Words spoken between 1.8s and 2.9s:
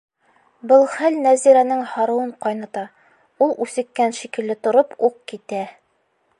һарыуын ҡайната,